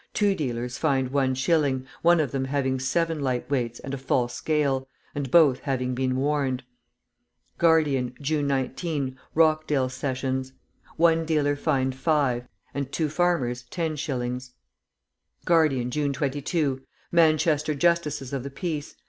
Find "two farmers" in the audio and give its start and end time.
12.91-13.61